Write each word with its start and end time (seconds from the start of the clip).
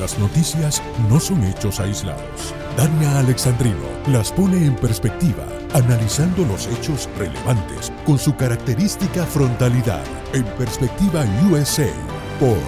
Las 0.00 0.16
noticias 0.18 0.80
no 1.08 1.18
son 1.18 1.42
hechos 1.44 1.80
aislados. 1.80 2.54
Dania 2.76 3.18
Alexandrino 3.18 3.88
las 4.06 4.30
pone 4.30 4.64
en 4.64 4.76
perspectiva, 4.76 5.44
analizando 5.74 6.44
los 6.44 6.68
hechos 6.68 7.08
relevantes 7.18 7.92
con 8.06 8.16
su 8.16 8.36
característica 8.36 9.24
frontalidad. 9.24 10.04
En 10.32 10.44
perspectiva 10.56 11.24
USA 11.50 11.90
por 12.38 12.58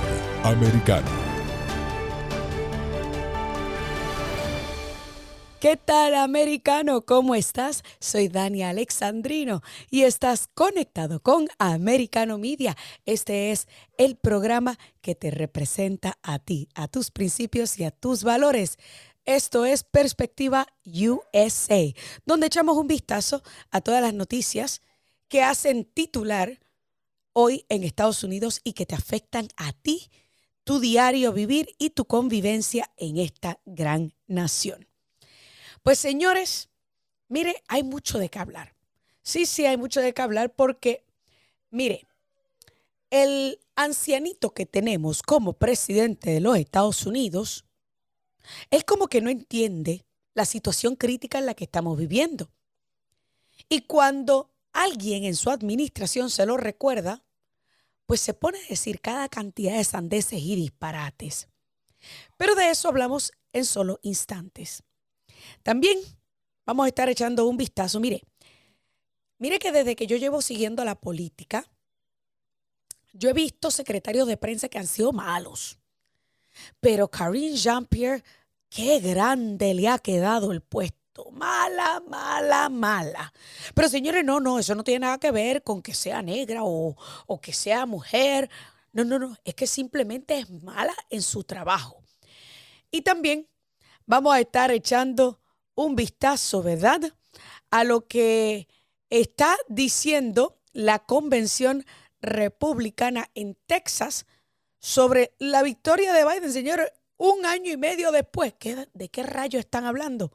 Americano. 0.42 1.29
¿Qué 5.60 5.76
tal, 5.76 6.14
americano? 6.14 7.04
¿Cómo 7.04 7.34
estás? 7.34 7.82
Soy 7.98 8.28
Dani 8.28 8.62
Alexandrino 8.62 9.60
y 9.90 10.04
estás 10.04 10.48
conectado 10.54 11.20
con 11.20 11.48
Americano 11.58 12.38
Media. 12.38 12.78
Este 13.04 13.50
es 13.50 13.68
el 13.98 14.16
programa 14.16 14.78
que 15.02 15.14
te 15.14 15.30
representa 15.30 16.18
a 16.22 16.38
ti, 16.38 16.70
a 16.74 16.88
tus 16.88 17.10
principios 17.10 17.78
y 17.78 17.84
a 17.84 17.90
tus 17.90 18.24
valores. 18.24 18.78
Esto 19.26 19.66
es 19.66 19.84
Perspectiva 19.84 20.66
USA, 20.86 21.92
donde 22.24 22.46
echamos 22.46 22.78
un 22.78 22.86
vistazo 22.86 23.42
a 23.70 23.82
todas 23.82 24.00
las 24.00 24.14
noticias 24.14 24.80
que 25.28 25.42
hacen 25.42 25.84
titular 25.84 26.58
hoy 27.34 27.66
en 27.68 27.84
Estados 27.84 28.24
Unidos 28.24 28.62
y 28.64 28.72
que 28.72 28.86
te 28.86 28.94
afectan 28.94 29.48
a 29.58 29.74
ti, 29.74 30.10
tu 30.64 30.80
diario 30.80 31.34
vivir 31.34 31.68
y 31.76 31.90
tu 31.90 32.06
convivencia 32.06 32.90
en 32.96 33.18
esta 33.18 33.60
gran 33.66 34.14
nación. 34.26 34.89
Pues 35.82 35.98
señores, 35.98 36.68
mire, 37.28 37.62
hay 37.68 37.82
mucho 37.82 38.18
de 38.18 38.28
qué 38.28 38.38
hablar. 38.38 38.74
Sí, 39.22 39.46
sí, 39.46 39.66
hay 39.66 39.76
mucho 39.76 40.00
de 40.00 40.12
qué 40.12 40.22
hablar 40.22 40.54
porque, 40.54 41.04
mire, 41.70 42.06
el 43.10 43.60
ancianito 43.76 44.52
que 44.52 44.66
tenemos 44.66 45.22
como 45.22 45.54
presidente 45.54 46.30
de 46.30 46.40
los 46.40 46.56
Estados 46.56 47.06
Unidos, 47.06 47.64
es 48.70 48.84
como 48.84 49.08
que 49.08 49.20
no 49.20 49.30
entiende 49.30 50.04
la 50.34 50.44
situación 50.44 50.96
crítica 50.96 51.38
en 51.38 51.46
la 51.46 51.54
que 51.54 51.64
estamos 51.64 51.98
viviendo. 51.98 52.50
Y 53.68 53.82
cuando 53.82 54.50
alguien 54.72 55.24
en 55.24 55.36
su 55.36 55.50
administración 55.50 56.30
se 56.30 56.46
lo 56.46 56.56
recuerda, 56.56 57.22
pues 58.06 58.20
se 58.20 58.34
pone 58.34 58.58
a 58.58 58.68
decir 58.68 59.00
cada 59.00 59.28
cantidad 59.28 59.76
de 59.76 59.84
sandeces 59.84 60.40
y 60.40 60.56
disparates. 60.56 61.48
Pero 62.36 62.54
de 62.54 62.70
eso 62.70 62.88
hablamos 62.88 63.32
en 63.52 63.64
solo 63.64 63.98
instantes. 64.02 64.82
También 65.62 65.98
vamos 66.64 66.84
a 66.84 66.88
estar 66.88 67.08
echando 67.08 67.46
un 67.46 67.56
vistazo. 67.56 68.00
Mire, 68.00 68.22
mire 69.38 69.58
que 69.58 69.72
desde 69.72 69.96
que 69.96 70.06
yo 70.06 70.16
llevo 70.16 70.42
siguiendo 70.42 70.84
la 70.84 70.94
política, 70.94 71.66
yo 73.12 73.30
he 73.30 73.32
visto 73.32 73.70
secretarios 73.70 74.26
de 74.28 74.36
prensa 74.36 74.68
que 74.68 74.78
han 74.78 74.86
sido 74.86 75.12
malos. 75.12 75.78
Pero 76.80 77.08
Karine 77.08 77.56
Jean-Pierre, 77.56 78.22
qué 78.68 79.00
grande 79.00 79.74
le 79.74 79.88
ha 79.88 79.98
quedado 79.98 80.52
el 80.52 80.60
puesto. 80.60 81.30
Mala, 81.32 82.02
mala, 82.08 82.68
mala. 82.68 83.32
Pero 83.74 83.88
señores, 83.88 84.24
no, 84.24 84.40
no, 84.40 84.58
eso 84.58 84.74
no 84.74 84.84
tiene 84.84 85.00
nada 85.00 85.18
que 85.18 85.30
ver 85.30 85.62
con 85.62 85.82
que 85.82 85.92
sea 85.92 86.22
negra 86.22 86.62
o, 86.64 86.96
o 87.26 87.40
que 87.40 87.52
sea 87.52 87.84
mujer. 87.84 88.48
No, 88.92 89.04
no, 89.04 89.18
no, 89.18 89.36
es 89.44 89.54
que 89.54 89.66
simplemente 89.66 90.38
es 90.38 90.50
mala 90.50 90.94
en 91.10 91.22
su 91.22 91.44
trabajo. 91.44 92.02
Y 92.90 93.02
también 93.02 93.46
vamos 94.10 94.34
a 94.34 94.40
estar 94.40 94.72
echando 94.72 95.40
un 95.76 95.94
vistazo, 95.94 96.64
¿verdad? 96.64 97.00
A 97.70 97.84
lo 97.84 98.08
que 98.08 98.66
está 99.08 99.56
diciendo 99.68 100.58
la 100.72 100.98
convención 100.98 101.86
republicana 102.20 103.30
en 103.36 103.56
Texas 103.66 104.26
sobre 104.80 105.36
la 105.38 105.62
victoria 105.62 106.12
de 106.12 106.24
Biden, 106.24 106.52
señor, 106.52 106.92
un 107.18 107.46
año 107.46 107.70
y 107.70 107.76
medio 107.76 108.10
después. 108.10 108.52
¿De 108.92 109.08
qué 109.10 109.22
rayo 109.22 109.60
están 109.60 109.84
hablando? 109.84 110.32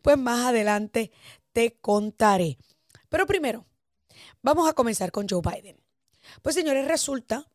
Pues 0.00 0.16
más 0.16 0.46
adelante 0.46 1.12
te 1.52 1.78
contaré. 1.80 2.56
Pero 3.10 3.26
primero, 3.26 3.66
vamos 4.40 4.66
a 4.66 4.72
comenzar 4.72 5.12
con 5.12 5.28
Joe 5.28 5.42
Biden. 5.42 5.76
Pues 6.40 6.54
señores, 6.54 6.88
resulta 6.88 7.46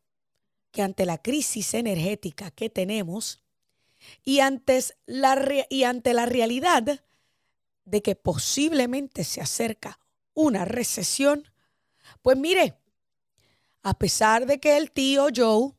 que 0.72 0.84
ante 0.84 1.08
la 1.08 1.18
crisis 1.18 1.74
energética 1.74 2.52
que 2.52 2.70
tenemos, 2.70 3.47
y, 4.24 4.40
antes 4.40 4.96
la, 5.06 5.38
y 5.70 5.84
ante 5.84 6.14
la 6.14 6.26
realidad 6.26 7.02
de 7.86 8.02
que 8.02 8.16
posiblemente 8.16 9.24
se 9.24 9.42
acerca 9.42 10.00
una 10.34 10.66
recesión, 10.66 11.50
pues 12.22 12.38
mire, 12.38 12.78
a 13.82 13.94
pesar 13.94 14.46
de 14.46 14.60
que 14.60 14.78
el 14.78 14.92
tío 14.92 15.28
Joe 15.34 15.74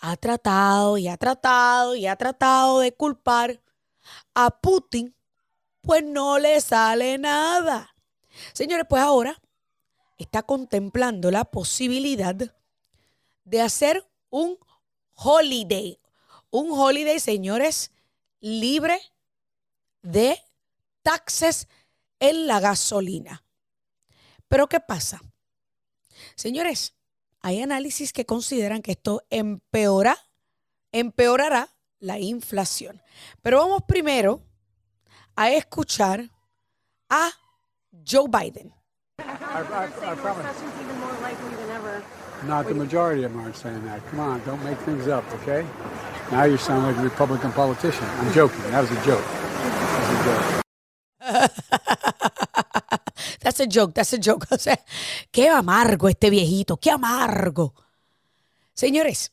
ha 0.00 0.16
tratado 0.16 0.98
y 0.98 1.08
ha 1.08 1.16
tratado 1.16 1.94
y 1.94 2.06
ha 2.06 2.16
tratado 2.16 2.80
de 2.80 2.92
culpar 2.92 3.60
a 4.34 4.50
Putin, 4.50 5.14
pues 5.82 6.02
no 6.02 6.38
le 6.38 6.60
sale 6.60 7.18
nada. 7.18 7.94
Señores, 8.52 8.86
pues 8.88 9.02
ahora 9.02 9.40
está 10.18 10.42
contemplando 10.42 11.30
la 11.30 11.44
posibilidad 11.44 12.36
de 13.44 13.60
hacer 13.60 14.06
un 14.30 14.58
holiday 15.14 15.98
un 16.50 16.70
holiday, 16.72 17.20
señores, 17.20 17.92
libre 18.40 19.00
de 20.02 20.38
taxes 21.02 21.68
en 22.18 22.46
la 22.46 22.60
gasolina. 22.60 23.44
Pero 24.48 24.68
¿qué 24.68 24.80
pasa? 24.80 25.20
Señores, 26.34 26.94
hay 27.40 27.62
análisis 27.62 28.12
que 28.12 28.26
consideran 28.26 28.82
que 28.82 28.92
esto 28.92 29.22
empeora, 29.30 30.16
empeorará 30.92 31.68
la 31.98 32.18
inflación. 32.18 33.00
Pero 33.42 33.58
vamos 33.58 33.82
primero 33.86 34.42
a 35.36 35.50
escuchar 35.50 36.30
a 37.08 37.30
Joe 38.06 38.28
Biden. 38.28 38.74
Not 42.46 42.68
the 42.68 42.74
majority 42.74 43.24
of 43.24 43.32
them 43.32 43.40
aren't 43.40 43.56
saying 43.56 43.84
that. 43.84 44.00
Come 44.10 44.20
on, 44.20 44.40
don't 44.46 44.62
make 44.64 44.78
things 44.86 45.06
up, 45.08 45.24
okay? 45.42 45.66
Now 46.30 46.44
you 46.44 46.58
sound 46.58 46.86
like 46.86 46.96
a 46.96 47.02
Republican 47.02 47.50
politician. 47.52 48.04
I'm 48.20 48.32
joking. 48.32 48.62
That 48.70 48.82
was 48.82 48.90
a 48.92 49.04
joke. 49.04 49.24
That's 53.40 53.60
a 53.60 53.66
joke. 53.66 53.94
That's 53.94 54.12
a 54.12 54.18
joke. 54.18 54.46
O 54.50 54.58
sea, 54.58 54.78
qué 55.32 55.48
amargo 55.48 56.08
este 56.08 56.30
viejito, 56.30 56.76
qué 56.76 56.92
amargo. 56.92 57.74
Señores, 58.74 59.32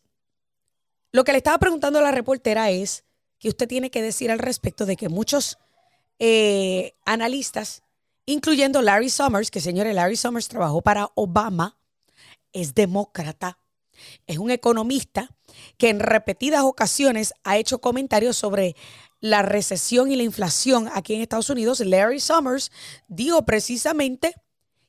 lo 1.11 1.23
que 1.23 1.33
le 1.33 1.37
estaba 1.37 1.59
preguntando 1.59 1.99
a 1.99 2.01
la 2.01 2.09
reportera 2.11 2.71
es 2.71 3.03
que 3.37 3.49
usted 3.49 3.67
tiene 3.67 3.91
que 3.91 4.01
decir 4.01 4.31
al 4.31 4.39
respecto 4.39 4.87
de 4.87 4.95
que 4.95 5.07
muchos 5.07 5.59
eh, 6.17 6.95
analistas, 7.05 7.83
incluyendo 8.25 8.81
Larry 8.81 9.11
Summers, 9.11 9.51
que 9.51 9.61
señores, 9.61 9.93
Larry 9.93 10.15
Summers 10.15 10.47
trabajó 10.47 10.81
para 10.81 11.11
Obama, 11.13 11.77
es 12.53 12.73
demócrata, 12.73 13.59
es 14.25 14.37
un 14.37 14.51
economista 14.51 15.29
que 15.77 15.89
en 15.89 15.99
repetidas 15.99 16.63
ocasiones 16.63 17.33
ha 17.43 17.57
hecho 17.57 17.79
comentarios 17.79 18.37
sobre 18.37 18.75
la 19.19 19.41
recesión 19.41 20.11
y 20.11 20.15
la 20.15 20.23
inflación 20.23 20.89
aquí 20.93 21.15
en 21.15 21.21
Estados 21.21 21.49
Unidos. 21.49 21.79
Larry 21.79 22.19
Summers 22.19 22.71
dijo 23.07 23.45
precisamente 23.45 24.35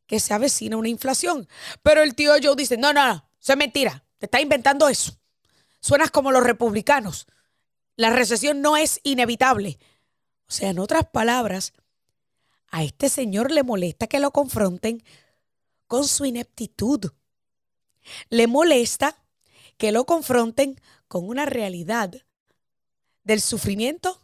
que 0.06 0.20
se 0.20 0.34
avecina 0.34 0.76
una 0.76 0.88
inflación. 0.88 1.48
Pero 1.82 2.02
el 2.02 2.14
tío 2.14 2.32
Joe 2.42 2.56
dice, 2.56 2.76
no, 2.76 2.92
no, 2.92 3.06
no, 3.06 3.30
eso 3.40 3.52
es 3.52 3.58
mentira, 3.58 4.04
te 4.18 4.26
está 4.26 4.40
inventando 4.40 4.88
eso. 4.88 5.18
Suenas 5.80 6.10
como 6.10 6.32
los 6.32 6.42
republicanos. 6.42 7.26
La 7.96 8.10
recesión 8.10 8.60
no 8.60 8.76
es 8.76 9.00
inevitable. 9.02 9.78
O 10.48 10.52
sea, 10.52 10.70
en 10.70 10.78
otras 10.78 11.06
palabras, 11.12 11.72
a 12.70 12.82
este 12.82 13.08
señor 13.08 13.50
le 13.50 13.62
molesta 13.62 14.06
que 14.06 14.18
lo 14.18 14.30
confronten 14.30 15.02
con 15.86 16.06
su 16.06 16.24
ineptitud 16.24 17.10
le 18.30 18.46
molesta 18.46 19.22
que 19.76 19.92
lo 19.92 20.04
confronten 20.06 20.80
con 21.06 21.28
una 21.28 21.46
realidad 21.46 22.12
del 23.24 23.40
sufrimiento 23.40 24.20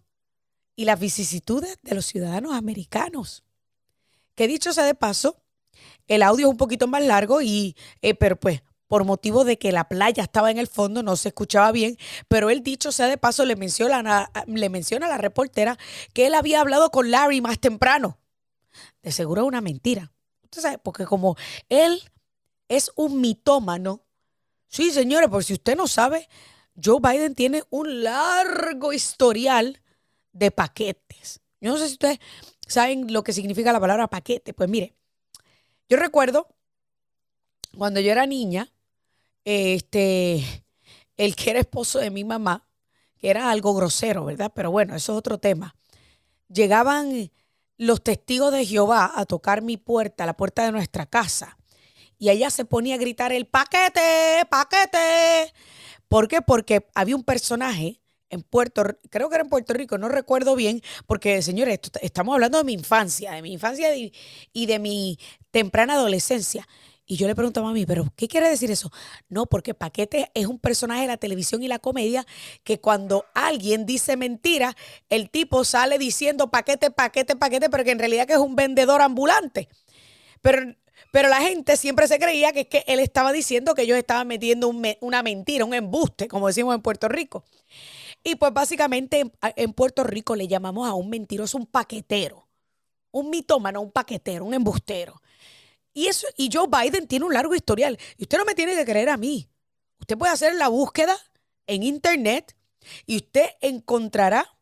y 0.76 0.84
las 0.84 0.98
vicisitudes 0.98 1.78
de 1.82 1.94
los 1.94 2.06
ciudadanos 2.06 2.54
americanos. 2.54 3.44
Que 4.34 4.48
dicho 4.48 4.72
sea 4.72 4.84
de 4.84 4.94
paso, 4.94 5.42
el 6.08 6.22
audio 6.22 6.46
es 6.46 6.50
un 6.50 6.56
poquito 6.56 6.86
más 6.86 7.02
largo 7.04 7.40
y, 7.40 7.76
eh, 8.02 8.14
pero 8.14 8.36
pues 8.36 8.62
por 8.86 9.04
motivo 9.04 9.44
de 9.44 9.58
que 9.58 9.72
la 9.72 9.88
playa 9.88 10.22
estaba 10.22 10.50
en 10.50 10.58
el 10.58 10.66
fondo, 10.66 11.02
no 11.02 11.16
se 11.16 11.28
escuchaba 11.28 11.72
bien, 11.72 11.96
pero 12.28 12.50
él 12.50 12.62
dicho 12.62 12.92
sea 12.92 13.08
de 13.08 13.16
paso 13.16 13.44
le 13.44 13.56
menciona, 13.56 14.30
le 14.46 14.68
menciona 14.68 15.06
a 15.06 15.08
la 15.08 15.18
reportera 15.18 15.78
que 16.12 16.26
él 16.26 16.34
había 16.34 16.60
hablado 16.60 16.90
con 16.90 17.10
Larry 17.10 17.40
más 17.40 17.58
temprano. 17.58 18.18
De 19.02 19.12
seguro 19.12 19.42
es 19.42 19.48
una 19.48 19.60
mentira. 19.60 20.12
Usted 20.42 20.62
sabe, 20.62 20.78
porque 20.78 21.06
como 21.06 21.36
él 21.68 22.02
es 22.68 22.92
un 22.96 23.20
mitómano. 23.20 24.02
Sí, 24.66 24.90
señores, 24.90 25.28
por 25.28 25.44
si 25.44 25.54
usted 25.54 25.76
no 25.76 25.86
sabe, 25.86 26.28
Joe 26.82 26.98
Biden 27.00 27.34
tiene 27.34 27.62
un 27.70 28.02
largo 28.02 28.92
historial 28.92 29.80
de 30.32 30.50
paquetes. 30.50 31.40
Yo 31.60 31.72
no 31.72 31.78
sé 31.78 31.86
si 31.86 31.92
ustedes 31.94 32.18
saben 32.66 33.12
lo 33.12 33.22
que 33.22 33.32
significa 33.32 33.72
la 33.72 33.80
palabra 33.80 34.08
paquete. 34.08 34.52
Pues 34.52 34.68
mire, 34.68 34.94
yo 35.88 35.96
recuerdo 35.96 36.48
cuando 37.76 38.00
yo 38.00 38.10
era 38.12 38.26
niña, 38.26 38.72
este, 39.44 40.64
el 41.16 41.36
que 41.36 41.50
era 41.50 41.60
esposo 41.60 41.98
de 41.98 42.10
mi 42.10 42.24
mamá, 42.24 42.68
que 43.18 43.30
era 43.30 43.50
algo 43.50 43.74
grosero, 43.74 44.24
¿verdad? 44.24 44.52
Pero 44.54 44.70
bueno, 44.70 44.94
eso 44.94 45.12
es 45.12 45.18
otro 45.18 45.38
tema. 45.38 45.74
Llegaban 46.48 47.30
los 47.76 48.02
testigos 48.02 48.52
de 48.52 48.64
Jehová 48.64 49.12
a 49.14 49.24
tocar 49.26 49.62
mi 49.62 49.76
puerta, 49.76 50.26
la 50.26 50.36
puerta 50.36 50.64
de 50.64 50.72
nuestra 50.72 51.06
casa. 51.06 51.58
Y 52.18 52.30
ella 52.30 52.50
se 52.50 52.64
ponía 52.64 52.94
a 52.94 52.98
gritar 52.98 53.32
el 53.32 53.46
paquete, 53.46 54.46
paquete. 54.50 55.52
¿Por 56.08 56.28
qué? 56.28 56.42
Porque 56.42 56.86
había 56.94 57.16
un 57.16 57.24
personaje 57.24 58.00
en 58.34 58.42
Puerto, 58.42 58.82
creo 59.10 59.28
que 59.28 59.36
era 59.36 59.44
en 59.44 59.50
Puerto 59.50 59.72
Rico, 59.72 59.96
no 59.96 60.08
recuerdo 60.08 60.56
bien, 60.56 60.82
porque 61.06 61.40
señores, 61.40 61.78
estamos 62.02 62.34
hablando 62.34 62.58
de 62.58 62.64
mi 62.64 62.72
infancia, 62.72 63.32
de 63.32 63.42
mi 63.42 63.52
infancia 63.52 63.94
y, 63.94 64.66
de 64.66 64.78
mi 64.78 65.18
temprana 65.50 65.94
adolescencia. 65.94 66.66
Y 67.06 67.16
yo 67.16 67.26
le 67.26 67.34
pregunto 67.34 67.60
a 67.60 67.64
mami, 67.64 67.84
¿pero 67.84 68.10
qué 68.16 68.28
quiere 68.28 68.48
decir 68.48 68.70
eso? 68.70 68.90
No, 69.28 69.44
porque 69.44 69.74
Paquete 69.74 70.30
es 70.32 70.46
un 70.46 70.58
personaje 70.58 71.02
de 71.02 71.08
la 71.08 71.18
televisión 71.18 71.62
y 71.62 71.68
la 71.68 71.78
comedia 71.78 72.26
que 72.64 72.80
cuando 72.80 73.26
alguien 73.34 73.84
dice 73.84 74.16
mentira, 74.16 74.74
el 75.10 75.28
tipo 75.28 75.64
sale 75.64 75.98
diciendo 75.98 76.50
paquete, 76.50 76.90
paquete, 76.90 77.36
paquete, 77.36 77.68
pero 77.68 77.84
que 77.84 77.90
en 77.90 77.98
realidad 77.98 78.26
que 78.26 78.32
es 78.32 78.38
un 78.38 78.56
vendedor 78.56 79.02
ambulante. 79.02 79.68
Pero, 80.40 80.74
pero 81.10 81.28
la 81.28 81.40
gente 81.40 81.76
siempre 81.76 82.08
se 82.08 82.18
creía 82.18 82.52
que, 82.52 82.60
es 82.60 82.66
que 82.66 82.84
él 82.86 83.00
estaba 83.00 83.32
diciendo 83.32 83.74
que 83.74 83.82
ellos 83.82 83.98
estaban 83.98 84.26
metiendo 84.26 84.68
una 85.00 85.22
mentira, 85.22 85.64
un 85.64 85.74
embuste, 85.74 86.28
como 86.28 86.48
decimos 86.48 86.74
en 86.74 86.82
Puerto 86.82 87.08
Rico. 87.08 87.44
Y 88.22 88.36
pues 88.36 88.52
básicamente 88.52 89.30
en, 89.56 89.72
Puerto 89.74 90.02
Rico 90.02 90.34
le 90.34 90.48
llamamos 90.48 90.88
a 90.88 90.94
un 90.94 91.10
mentiroso 91.10 91.58
un 91.58 91.66
paquetero, 91.66 92.48
un 93.10 93.30
mitómano, 93.30 93.80
un 93.82 93.92
paquetero, 93.92 94.44
un 94.44 94.54
embustero. 94.54 95.20
Y, 95.92 96.06
eso, 96.06 96.26
y 96.36 96.50
Joe 96.52 96.66
Biden 96.68 97.06
tiene 97.06 97.26
un 97.26 97.34
largo 97.34 97.54
historial. 97.54 97.98
Y 98.16 98.22
usted 98.22 98.38
no 98.38 98.44
me 98.44 98.54
tiene 98.54 98.74
que 98.74 98.84
creer 98.84 99.10
a 99.10 99.16
mí. 99.16 99.48
Usted 100.00 100.16
puede 100.18 100.32
hacer 100.32 100.54
la 100.54 100.68
búsqueda 100.68 101.16
en 101.66 101.82
internet 101.82 102.56
y 103.06 103.16
usted 103.16 103.46
encontrará 103.60 104.56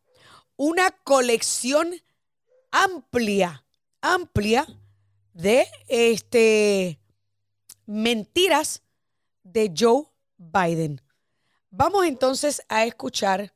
una 0.55 0.91
colección 0.91 1.93
amplia, 2.71 3.65
amplia 4.01 4.67
de 5.33 5.67
este, 5.87 6.99
mentiras 7.85 8.83
de 9.43 9.73
Joe 9.77 10.05
Biden. 10.37 11.01
Vamos 11.69 12.05
entonces 12.05 12.63
a 12.69 12.85
escuchar 12.85 13.53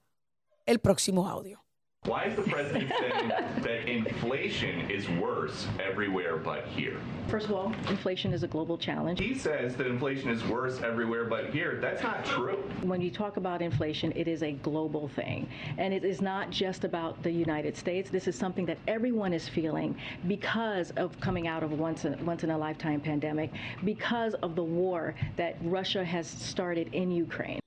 el 0.65 0.79
próximo 0.79 1.27
audio. 1.27 1.63
Why 2.07 2.23
is 2.23 2.37
the 2.37 2.43
president 2.43 2.89
saying 2.97 3.27
that 3.63 3.89
inflation 3.89 4.89
is 4.89 5.09
worse 5.09 5.67
everywhere 5.77 6.37
but 6.37 6.65
here? 6.67 7.01
First 7.27 7.47
of 7.47 7.51
all, 7.51 7.73
inflation 7.89 8.31
is 8.31 8.43
a 8.43 8.47
global 8.47 8.77
challenge. 8.77 9.19
He 9.19 9.35
says 9.35 9.75
that 9.75 9.87
inflation 9.87 10.29
is 10.29 10.41
worse 10.45 10.81
everywhere 10.81 11.25
but 11.25 11.49
here. 11.49 11.79
That's 11.81 12.01
not 12.01 12.23
true. 12.23 12.63
When 12.83 13.01
you 13.01 13.11
talk 13.11 13.35
about 13.35 13.61
inflation, 13.61 14.13
it 14.15 14.29
is 14.29 14.41
a 14.41 14.53
global 14.53 15.09
thing. 15.09 15.49
And 15.77 15.93
it 15.93 16.05
is 16.05 16.21
not 16.21 16.49
just 16.49 16.85
about 16.85 17.21
the 17.23 17.31
United 17.31 17.75
States. 17.75 18.09
This 18.09 18.29
is 18.29 18.37
something 18.37 18.65
that 18.67 18.77
everyone 18.87 19.33
is 19.33 19.49
feeling 19.49 19.93
because 20.29 20.91
of 20.91 21.19
coming 21.19 21.49
out 21.49 21.61
of 21.61 21.73
a 21.73 21.75
once 21.75 22.05
in, 22.05 22.25
once 22.25 22.45
in 22.45 22.51
a 22.51 22.57
lifetime 22.57 23.01
pandemic, 23.01 23.51
because 23.83 24.33
of 24.35 24.55
the 24.55 24.63
war 24.63 25.13
that 25.35 25.57
Russia 25.61 26.05
has 26.05 26.25
started 26.25 26.93
in 26.93 27.11
Ukraine. 27.11 27.59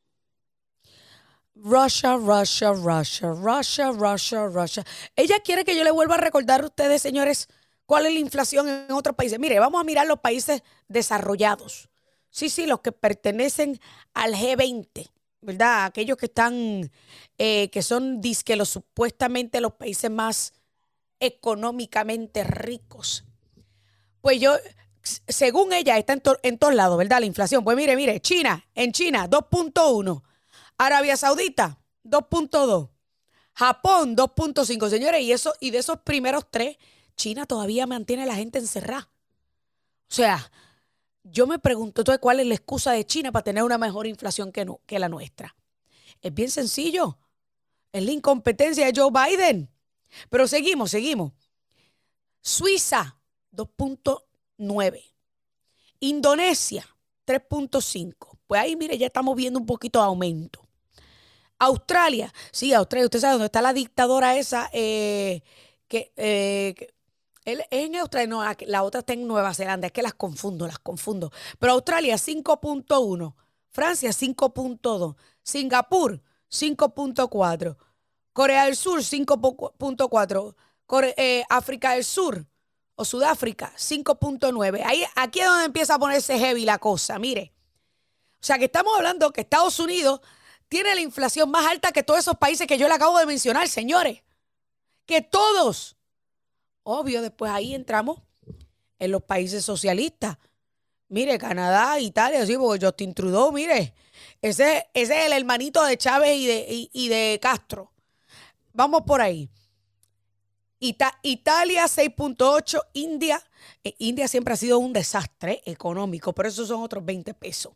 Russia, 1.62 2.16
Russia, 2.16 2.72
Russia, 2.72 3.32
Russia, 3.32 3.90
Russia, 3.92 4.46
Russia. 4.46 4.84
Ella 5.14 5.40
quiere 5.40 5.64
que 5.64 5.76
yo 5.76 5.84
le 5.84 5.90
vuelva 5.90 6.14
a 6.14 6.18
recordar 6.18 6.62
a 6.62 6.66
ustedes, 6.66 7.02
señores, 7.02 7.48
cuál 7.84 8.06
es 8.06 8.14
la 8.14 8.20
inflación 8.20 8.68
en 8.68 8.92
otros 8.92 9.14
países. 9.14 9.38
Mire, 9.38 9.58
vamos 9.58 9.80
a 9.80 9.84
mirar 9.84 10.06
los 10.06 10.20
países 10.20 10.62
desarrollados. 10.88 11.90
Sí, 12.30 12.48
sí, 12.48 12.66
los 12.66 12.80
que 12.80 12.92
pertenecen 12.92 13.78
al 14.14 14.34
G20, 14.34 15.10
¿verdad? 15.42 15.84
Aquellos 15.84 16.16
que 16.16 16.26
están, 16.26 16.90
eh, 17.36 17.68
que 17.70 17.82
son 17.82 18.20
disque 18.20 18.56
los 18.56 18.70
supuestamente 18.70 19.60
los 19.60 19.74
países 19.74 20.10
más 20.10 20.54
económicamente 21.18 22.44
ricos. 22.44 23.24
Pues 24.22 24.40
yo, 24.40 24.56
según 25.02 25.72
ella, 25.72 25.98
está 25.98 26.14
en, 26.14 26.22
en 26.42 26.58
todos 26.58 26.74
lados, 26.74 26.96
¿verdad? 26.96 27.20
La 27.20 27.26
inflación. 27.26 27.64
Pues 27.64 27.76
mire, 27.76 27.96
mire, 27.96 28.20
China, 28.20 28.64
en 28.74 28.92
China, 28.92 29.28
2.1. 29.28 30.22
Arabia 30.80 31.14
Saudita, 31.14 31.78
2.2. 32.04 32.88
Japón, 33.52 34.16
2.5. 34.16 34.88
Señores, 34.88 35.20
y, 35.20 35.30
eso, 35.30 35.52
y 35.60 35.72
de 35.72 35.76
esos 35.76 36.00
primeros 36.00 36.46
tres, 36.50 36.78
China 37.16 37.44
todavía 37.44 37.86
mantiene 37.86 38.24
la 38.24 38.34
gente 38.34 38.58
encerrada. 38.58 39.10
O 40.10 40.14
sea, 40.14 40.50
yo 41.22 41.46
me 41.46 41.58
pregunto 41.58 42.00
entonces 42.00 42.18
cuál 42.18 42.40
es 42.40 42.46
la 42.46 42.54
excusa 42.54 42.92
de 42.92 43.04
China 43.04 43.30
para 43.30 43.42
tener 43.44 43.62
una 43.62 43.76
mejor 43.76 44.06
inflación 44.06 44.52
que, 44.52 44.66
que 44.86 44.98
la 44.98 45.10
nuestra. 45.10 45.54
Es 46.22 46.32
bien 46.32 46.50
sencillo. 46.50 47.18
Es 47.92 48.02
la 48.02 48.12
incompetencia 48.12 48.86
de 48.86 48.98
Joe 48.98 49.10
Biden. 49.10 49.70
Pero 50.30 50.48
seguimos, 50.48 50.92
seguimos. 50.92 51.34
Suiza, 52.40 53.20
2.9. 53.52 55.12
Indonesia, 56.00 56.86
3.5. 57.26 58.38
Pues 58.46 58.62
ahí, 58.62 58.76
mire, 58.76 58.96
ya 58.96 59.08
estamos 59.08 59.36
viendo 59.36 59.60
un 59.60 59.66
poquito 59.66 59.98
de 59.98 60.06
aumento. 60.06 60.69
Australia, 61.60 62.32
sí, 62.52 62.72
Australia, 62.72 63.04
usted 63.04 63.20
sabe 63.20 63.34
dónde 63.34 63.46
está 63.46 63.60
la 63.60 63.74
dictadora 63.74 64.36
esa, 64.36 64.70
eh, 64.72 65.42
que, 65.88 66.10
eh, 66.16 66.74
es 67.44 67.58
en 67.70 67.96
Australia, 67.96 68.28
no, 68.28 68.42
la 68.66 68.82
otra 68.82 69.00
está 69.00 69.12
en 69.12 69.26
Nueva 69.26 69.52
Zelanda, 69.52 69.86
es 69.86 69.92
que 69.92 70.02
las 70.02 70.14
confundo, 70.14 70.66
las 70.66 70.78
confundo. 70.78 71.30
Pero 71.58 71.74
Australia 71.74 72.16
5.1, 72.16 73.34
Francia 73.68 74.10
5.2, 74.10 75.16
Singapur 75.42 76.22
5.4, 76.50 77.76
Corea 78.32 78.64
del 78.64 78.76
Sur 78.76 79.00
5.4, 79.02 80.54
eh, 81.16 81.44
África 81.48 81.92
del 81.92 82.04
Sur 82.04 82.46
o 82.94 83.04
Sudáfrica 83.04 83.72
5.9. 83.76 84.82
Ahí, 84.84 85.04
aquí 85.14 85.40
es 85.40 85.46
donde 85.46 85.66
empieza 85.66 85.96
a 85.96 85.98
ponerse 85.98 86.38
heavy 86.38 86.64
la 86.64 86.78
cosa, 86.78 87.18
mire. 87.18 87.52
O 88.42 88.46
sea 88.46 88.58
que 88.58 88.64
estamos 88.64 88.96
hablando 88.96 89.30
que 89.32 89.42
Estados 89.42 89.78
Unidos 89.78 90.20
tiene 90.70 90.94
la 90.94 91.00
inflación 91.00 91.50
más 91.50 91.66
alta 91.66 91.90
que 91.90 92.04
todos 92.04 92.20
esos 92.20 92.36
países 92.36 92.66
que 92.68 92.78
yo 92.78 92.86
le 92.86 92.94
acabo 92.94 93.18
de 93.18 93.26
mencionar, 93.26 93.68
señores. 93.68 94.22
Que 95.04 95.20
todos. 95.20 95.96
Obvio, 96.84 97.20
después 97.22 97.50
ahí 97.50 97.74
entramos 97.74 98.22
en 99.00 99.10
los 99.10 99.20
países 99.20 99.64
socialistas. 99.64 100.38
Mire, 101.08 101.38
Canadá, 101.38 101.98
Italia, 101.98 102.46
sí, 102.46 102.56
porque 102.56 102.86
Justin 102.86 103.12
Trudeau, 103.14 103.50
mire, 103.50 103.94
ese, 104.40 104.86
es 104.94 105.10
el 105.10 105.32
hermanito 105.32 105.84
de 105.84 105.98
Chávez 105.98 106.38
y 106.38 107.08
de, 107.08 107.38
Castro. 107.42 107.90
Vamos 108.72 109.02
por 109.02 109.20
ahí. 109.20 109.50
Italia 110.78 111.84
6.8, 111.86 112.80
India. 112.92 113.42
Eh, 113.82 113.96
India 113.98 114.28
siempre 114.28 114.54
ha 114.54 114.56
sido 114.56 114.78
un 114.78 114.92
desastre 114.92 115.62
económico, 115.66 116.32
pero 116.32 116.48
esos 116.48 116.68
son 116.68 116.80
otros 116.80 117.04
20 117.04 117.34
pesos. 117.34 117.72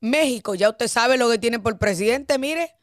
México, 0.00 0.54
ya 0.54 0.70
usted 0.70 0.88
sabe 0.88 1.16
lo 1.16 1.30
que 1.30 1.38
tiene 1.38 1.58
por 1.58 1.78
presidente, 1.78 2.38
mire. 2.38 2.74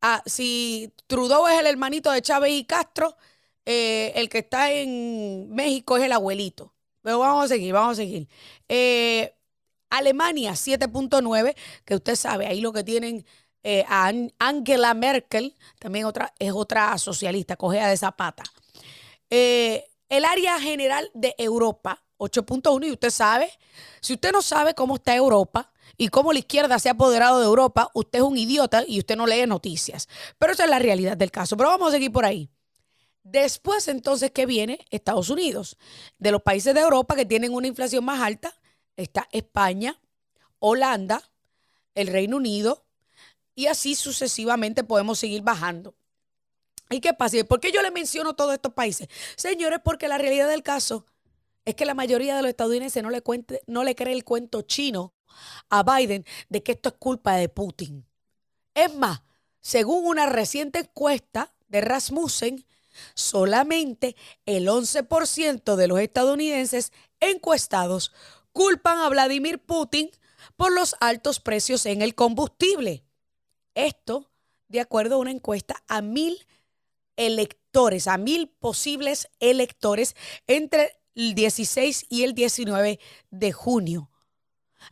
Ah, 0.00 0.22
si 0.26 0.92
Trudeau 1.06 1.46
es 1.46 1.60
el 1.60 1.66
hermanito 1.66 2.10
de 2.10 2.22
Chávez 2.22 2.52
y 2.52 2.64
Castro, 2.64 3.16
eh, 3.64 4.12
el 4.16 4.28
que 4.28 4.38
está 4.38 4.72
en 4.72 5.54
México 5.54 5.96
es 5.96 6.04
el 6.04 6.12
abuelito. 6.12 6.72
Pero 7.02 7.20
vamos 7.20 7.44
a 7.44 7.48
seguir, 7.48 7.72
vamos 7.72 7.92
a 7.92 8.02
seguir. 8.02 8.28
Eh, 8.68 9.34
Alemania 9.90 10.52
7.9, 10.52 11.54
que 11.84 11.94
usted 11.94 12.16
sabe, 12.16 12.46
ahí 12.46 12.60
lo 12.60 12.72
que 12.72 12.82
tienen 12.82 13.24
eh, 13.62 13.84
a 13.88 14.12
Angela 14.38 14.94
Merkel, 14.94 15.54
también 15.78 16.06
otra, 16.06 16.34
es 16.38 16.52
otra 16.52 16.96
socialista, 16.98 17.56
cogea 17.56 17.88
de 17.88 17.96
zapata. 17.96 18.42
el 19.30 20.24
área 20.24 20.60
general 20.60 21.10
de 21.14 21.34
Europa, 21.38 22.02
8.1, 22.18 22.86
y 22.86 22.92
usted 22.92 23.10
sabe, 23.10 23.50
si 24.00 24.14
usted 24.14 24.32
no 24.32 24.42
sabe 24.42 24.74
cómo 24.74 24.96
está 24.96 25.14
Europa, 25.14 25.71
y 25.96 26.08
cómo 26.08 26.32
la 26.32 26.38
izquierda 26.38 26.78
se 26.78 26.88
ha 26.88 26.92
apoderado 26.92 27.38
de 27.40 27.46
Europa, 27.46 27.90
usted 27.94 28.20
es 28.20 28.24
un 28.24 28.38
idiota 28.38 28.84
y 28.86 28.98
usted 28.98 29.16
no 29.16 29.26
lee 29.26 29.46
noticias. 29.46 30.08
Pero 30.38 30.52
esa 30.52 30.64
es 30.64 30.70
la 30.70 30.78
realidad 30.78 31.16
del 31.16 31.30
caso. 31.30 31.56
Pero 31.56 31.70
vamos 31.70 31.88
a 31.88 31.92
seguir 31.92 32.12
por 32.12 32.24
ahí. 32.24 32.50
Después 33.22 33.86
entonces, 33.88 34.30
¿qué 34.32 34.46
viene? 34.46 34.84
Estados 34.90 35.30
Unidos. 35.30 35.76
De 36.18 36.32
los 36.32 36.42
países 36.42 36.74
de 36.74 36.80
Europa 36.80 37.14
que 37.14 37.26
tienen 37.26 37.52
una 37.54 37.68
inflación 37.68 38.04
más 38.04 38.20
alta, 38.20 38.54
está 38.96 39.28
España, 39.32 40.00
Holanda, 40.58 41.22
el 41.94 42.08
Reino 42.08 42.38
Unido, 42.38 42.84
y 43.54 43.66
así 43.66 43.94
sucesivamente 43.94 44.82
podemos 44.82 45.18
seguir 45.18 45.42
bajando. 45.42 45.94
¿Y 46.90 47.00
qué 47.00 47.14
pasa? 47.14 47.36
¿Por 47.44 47.60
qué 47.60 47.70
yo 47.70 47.80
le 47.82 47.90
menciono 47.90 48.34
todos 48.34 48.54
estos 48.54 48.72
países? 48.72 49.08
Señores, 49.36 49.80
porque 49.84 50.08
la 50.08 50.18
realidad 50.18 50.48
del 50.48 50.62
caso 50.62 51.06
es 51.64 51.74
que 51.74 51.84
la 51.84 51.94
mayoría 51.94 52.36
de 52.36 52.42
los 52.42 52.50
estadounidenses 52.50 53.02
no 53.02 53.10
le, 53.10 53.22
no 53.66 53.84
le 53.84 53.94
cree 53.94 54.14
el 54.14 54.24
cuento 54.24 54.62
chino 54.62 55.14
a 55.68 55.82
Biden 55.82 56.24
de 56.48 56.62
que 56.62 56.72
esto 56.72 56.90
es 56.90 56.94
culpa 56.96 57.34
de 57.36 57.48
Putin. 57.48 58.06
Es 58.74 58.94
más, 58.94 59.22
según 59.60 60.06
una 60.06 60.26
reciente 60.26 60.80
encuesta 60.80 61.52
de 61.68 61.80
Rasmussen, 61.80 62.64
solamente 63.14 64.16
el 64.46 64.68
11% 64.68 65.76
de 65.76 65.88
los 65.88 66.00
estadounidenses 66.00 66.92
encuestados 67.20 68.12
culpan 68.52 68.98
a 68.98 69.08
Vladimir 69.08 69.58
Putin 69.58 70.10
por 70.56 70.72
los 70.72 70.96
altos 71.00 71.40
precios 71.40 71.86
en 71.86 72.02
el 72.02 72.14
combustible. 72.14 73.04
Esto 73.74 74.30
de 74.68 74.80
acuerdo 74.80 75.16
a 75.16 75.18
una 75.18 75.30
encuesta, 75.30 75.82
a 75.86 76.02
mil 76.02 76.46
electores, 77.16 78.06
a 78.06 78.16
mil 78.16 78.48
posibles 78.48 79.28
electores 79.38 80.16
entre 80.46 80.98
el 81.14 81.34
16 81.34 82.06
y 82.08 82.24
el 82.24 82.34
19 82.34 82.98
de 83.30 83.52
junio. 83.52 84.11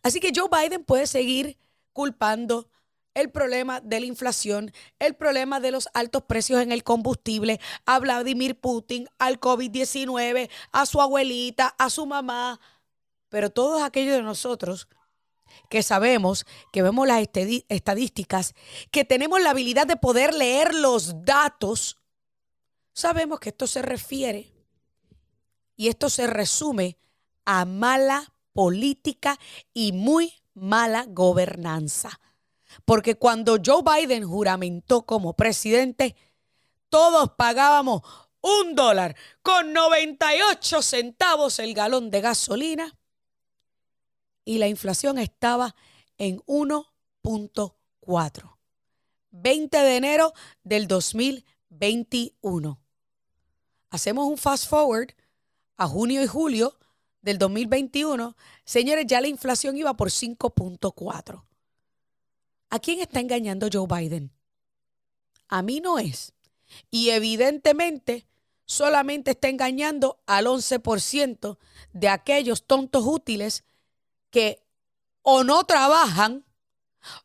Así 0.03 0.21
que 0.21 0.33
Joe 0.35 0.49
Biden 0.51 0.85
puede 0.85 1.07
seguir 1.07 1.59
culpando 1.93 2.69
el 3.15 3.31
problema 3.31 3.81
de 3.81 4.01
la 4.01 4.07
inflación, 4.07 4.73
el 4.99 5.15
problema 5.15 5.61
de 5.61 5.71
los 5.71 5.89
altos 5.95 6.23
precios 6.25 6.63
en 6.63 6.73
el 6.73 6.85
combustible, 6.85 7.61
a 7.85 7.99
Vladimir 7.99 8.59
Putin, 8.59 9.09
al 9.19 9.41
COVID-19, 9.41 10.49
a 10.73 10.87
su 10.87 11.01
abuelita, 11.01 11.75
a 11.79 11.91
su 11.91 12.07
mamá, 12.07 12.61
pero 13.29 13.51
todos 13.51 13.83
aquellos 13.83 14.17
de 14.17 14.23
nosotros 14.23 14.89
que 15.69 15.83
sabemos, 15.83 16.47
que 16.73 16.83
vemos 16.83 17.07
las 17.07 17.27
estadísticas, 17.69 18.55
que 18.91 19.05
tenemos 19.05 19.41
la 19.41 19.51
habilidad 19.51 19.87
de 19.87 19.97
poder 19.97 20.35
leer 20.35 20.75
los 20.75 21.25
datos, 21.25 21.99
sabemos 22.93 23.41
que 23.41 23.51
esto 23.51 23.67
se 23.67 23.83
refiere 23.83 24.53
y 25.77 25.89
esto 25.89 26.11
se 26.11 26.27
resume 26.27 26.99
a 27.45 27.65
mala 27.65 28.33
política 28.53 29.39
y 29.73 29.93
muy 29.93 30.35
mala 30.55 31.05
gobernanza. 31.09 32.21
Porque 32.85 33.17
cuando 33.17 33.59
Joe 33.65 33.83
Biden 33.83 34.27
juramentó 34.27 35.03
como 35.03 35.35
presidente, 35.35 36.17
todos 36.89 37.33
pagábamos 37.37 38.03
un 38.41 38.75
dólar 38.75 39.15
con 39.43 39.73
98 39.73 40.83
centavos 40.83 41.59
el 41.59 41.75
galón 41.75 42.11
de 42.11 42.21
gasolina 42.21 42.97
y 44.45 44.59
la 44.59 44.69
inflación 44.69 45.19
estaba 45.19 45.75
en 46.19 46.39
1.4. 46.41 48.57
20 49.31 49.79
de 49.79 49.97
enero 49.97 50.35
del 50.65 50.89
2021. 50.89 52.81
Hacemos 53.91 54.27
un 54.27 54.37
fast 54.37 54.69
forward 54.69 55.15
a 55.77 55.87
junio 55.87 56.21
y 56.23 56.27
julio 56.27 56.80
del 57.23 57.39
2021. 57.39 58.37
Señores, 58.65 59.07
ya 59.07 59.21
la 59.21 59.29
inflación 59.29 59.77
iba 59.77 59.95
por 59.95 60.11
5.4. 60.11 61.45
¿A 62.71 62.79
quién 62.79 63.01
está 63.01 63.21
engañando 63.21 63.69
Joe 63.73 63.87
Biden? 63.87 64.33
A 65.49 65.63
mí 65.63 65.81
no 65.81 65.99
es. 65.99 66.33
Y 66.91 67.11
evidentemente 67.11 68.27
solamente 68.65 69.33
está 69.33 69.49
engañando 69.49 70.21
al 70.27 70.47
11% 70.47 71.59
de 71.93 72.09
aquellos 72.09 72.65
tontos 72.65 73.05
útiles 73.05 73.65
que 74.31 74.63
o 75.23 75.43
no 75.43 75.65
trabajan, 75.65 76.45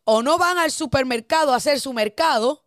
o 0.03 0.23
no 0.23 0.37
van 0.37 0.57
al 0.57 0.71
supermercado 0.71 1.53
a 1.53 1.57
hacer 1.57 1.79
su 1.79 1.93
mercado, 1.93 2.65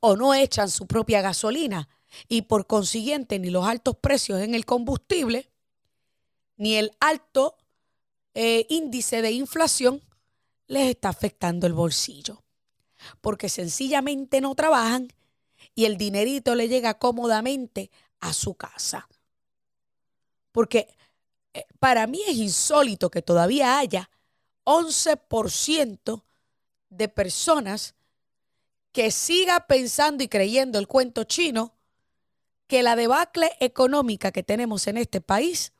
o 0.00 0.16
no 0.16 0.34
echan 0.34 0.70
su 0.70 0.86
propia 0.86 1.20
gasolina. 1.22 1.88
Y 2.28 2.42
por 2.42 2.66
consiguiente, 2.66 3.38
ni 3.38 3.50
los 3.50 3.66
altos 3.66 3.96
precios 3.96 4.40
en 4.40 4.54
el 4.54 4.64
combustible, 4.64 5.50
ni 6.56 6.76
el 6.76 6.92
alto 7.00 7.56
eh, 8.34 8.66
índice 8.68 9.22
de 9.22 9.32
inflación 9.32 10.02
les 10.66 10.90
está 10.90 11.08
afectando 11.08 11.66
el 11.66 11.72
bolsillo. 11.72 12.42
Porque 13.20 13.48
sencillamente 13.48 14.40
no 14.40 14.54
trabajan 14.54 15.08
y 15.74 15.84
el 15.84 15.96
dinerito 15.96 16.54
le 16.54 16.68
llega 16.68 16.98
cómodamente 16.98 17.90
a 18.20 18.32
su 18.32 18.54
casa. 18.54 19.08
Porque 20.52 20.88
eh, 21.52 21.66
para 21.78 22.06
mí 22.06 22.20
es 22.26 22.36
insólito 22.36 23.10
que 23.10 23.22
todavía 23.22 23.78
haya 23.78 24.10
11% 24.64 26.24
de 26.88 27.08
personas 27.08 27.94
que 28.92 29.10
siga 29.10 29.66
pensando 29.66 30.24
y 30.24 30.28
creyendo 30.28 30.78
el 30.78 30.88
cuento 30.88 31.24
chino 31.24 31.74
que 32.66 32.82
la 32.82 32.96
debacle 32.96 33.52
económica 33.60 34.32
que 34.32 34.42
tenemos 34.42 34.86
en 34.86 34.96
este 34.96 35.20
país 35.20 35.72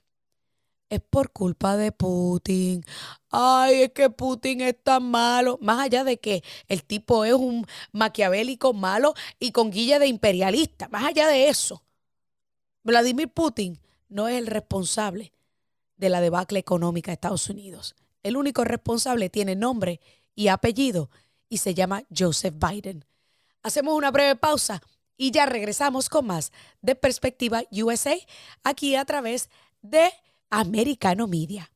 es 0.88 1.00
por 1.00 1.30
culpa 1.32 1.76
de 1.76 1.92
Putin. 1.92 2.84
Ay, 3.30 3.82
es 3.82 3.92
que 3.92 4.10
Putin 4.10 4.60
es 4.60 4.82
tan 4.82 5.10
malo. 5.10 5.58
Más 5.60 5.80
allá 5.80 6.04
de 6.04 6.18
que 6.18 6.42
el 6.68 6.84
tipo 6.84 7.24
es 7.24 7.34
un 7.34 7.66
maquiavélico 7.92 8.72
malo 8.72 9.14
y 9.38 9.52
con 9.52 9.70
guilla 9.70 9.98
de 9.98 10.06
imperialista. 10.06 10.88
Más 10.88 11.04
allá 11.04 11.28
de 11.28 11.48
eso, 11.48 11.82
Vladimir 12.82 13.28
Putin 13.28 13.80
no 14.08 14.28
es 14.28 14.36
el 14.36 14.46
responsable 14.46 15.32
de 15.96 16.08
la 16.08 16.20
debacle 16.20 16.58
económica 16.58 17.10
de 17.10 17.14
Estados 17.14 17.48
Unidos. 17.48 17.96
El 18.22 18.36
único 18.36 18.64
responsable 18.64 19.30
tiene 19.30 19.56
nombre 19.56 20.00
y 20.34 20.48
apellido 20.48 21.10
y 21.48 21.58
se 21.58 21.74
llama 21.74 22.04
Joseph 22.16 22.54
Biden. 22.58 23.04
Hacemos 23.62 23.94
una 23.94 24.10
breve 24.10 24.36
pausa 24.36 24.82
y 25.16 25.30
ya 25.30 25.46
regresamos 25.46 26.08
con 26.08 26.26
más 26.26 26.52
de 26.82 26.94
Perspectiva 26.94 27.62
USA 27.72 28.14
aquí 28.62 28.94
a 28.94 29.04
través 29.04 29.48
de 29.82 30.12
Americano 30.50 31.26
Media. 31.26 31.72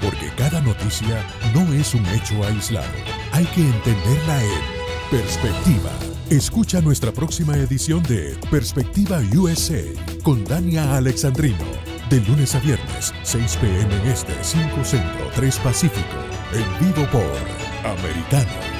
Porque 0.00 0.30
cada 0.36 0.60
noticia 0.60 1.22
no 1.54 1.72
es 1.74 1.94
un 1.94 2.04
hecho 2.06 2.42
aislado. 2.44 2.88
Hay 3.32 3.44
que 3.46 3.60
entenderla 3.60 4.42
en 4.42 5.10
perspectiva. 5.10 5.90
Escucha 6.30 6.80
nuestra 6.80 7.12
próxima 7.12 7.56
edición 7.56 8.02
de 8.04 8.36
Perspectiva 8.50 9.20
USA 9.36 9.82
con 10.22 10.44
Dania 10.44 10.96
Alexandrino. 10.96 11.64
De 12.08 12.20
lunes 12.20 12.54
a 12.54 12.60
viernes, 12.60 13.12
6 13.22 13.56
p.m. 13.60 13.94
en 13.94 14.08
este, 14.08 14.32
5 14.42 14.84
Centro, 14.84 15.30
3 15.34 15.58
Pacífico. 15.58 16.16
En 16.52 16.86
vivo 16.86 17.06
por 17.10 17.86
Americano. 17.86 18.79